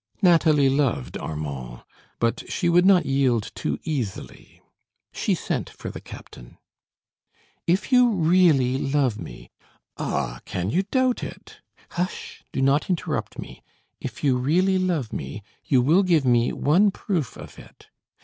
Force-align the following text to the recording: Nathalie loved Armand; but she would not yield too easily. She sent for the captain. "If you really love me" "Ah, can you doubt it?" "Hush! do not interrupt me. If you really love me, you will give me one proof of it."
Nathalie 0.23 0.67
loved 0.67 1.15
Armand; 1.19 1.83
but 2.17 2.43
she 2.51 2.69
would 2.69 2.87
not 2.87 3.05
yield 3.05 3.51
too 3.53 3.77
easily. 3.83 4.59
She 5.13 5.35
sent 5.35 5.69
for 5.69 5.91
the 5.91 6.01
captain. 6.01 6.57
"If 7.67 7.91
you 7.91 8.09
really 8.09 8.79
love 8.79 9.19
me" 9.19 9.51
"Ah, 9.99 10.41
can 10.43 10.71
you 10.71 10.81
doubt 10.81 11.23
it?" 11.23 11.61
"Hush! 11.91 12.43
do 12.51 12.63
not 12.63 12.89
interrupt 12.89 13.37
me. 13.37 13.61
If 13.99 14.23
you 14.23 14.37
really 14.37 14.79
love 14.79 15.13
me, 15.13 15.43
you 15.65 15.83
will 15.83 16.01
give 16.01 16.25
me 16.25 16.51
one 16.51 16.89
proof 16.89 17.37
of 17.37 17.59
it." 17.59 17.89